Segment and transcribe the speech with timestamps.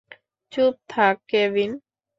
[0.51, 1.71] চুপ থাক, কেভিন!